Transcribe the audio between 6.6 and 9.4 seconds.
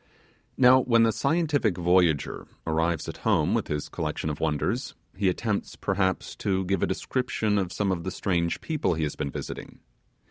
give a description of some of the strange people he has been